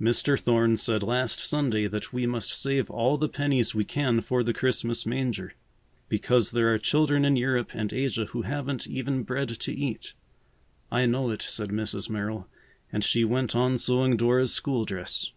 [0.00, 0.38] "Mr.
[0.38, 4.54] Thorne said last Sunday that we must save all the pennies we can for the
[4.54, 5.54] Christmas manger.
[6.08, 10.14] Because there are children in Europe and Asia who haven't even bread to eat."
[10.88, 12.08] "I know it," said Mrs.
[12.08, 12.46] Merrill,
[12.92, 15.32] and she went on sewing Dora's school dress.